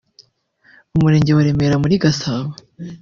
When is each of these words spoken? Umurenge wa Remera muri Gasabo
Umurenge 0.95 1.31
wa 1.33 1.45
Remera 1.47 1.75
muri 1.83 1.95
Gasabo 2.03 2.51